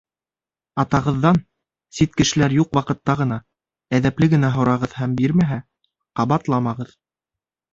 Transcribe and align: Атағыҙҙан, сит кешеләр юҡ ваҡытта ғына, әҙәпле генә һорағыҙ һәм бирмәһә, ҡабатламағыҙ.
Атағыҙҙан, 0.83 1.37
сит 1.97 2.15
кешеләр 2.21 2.55
юҡ 2.57 2.73
ваҡытта 2.77 3.17
ғына, 3.21 3.37
әҙәпле 3.99 4.31
генә 4.35 4.51
һорағыҙ 4.57 4.97
һәм 5.03 5.15
бирмәһә, 5.21 5.59
ҡабатламағыҙ. 6.23 6.99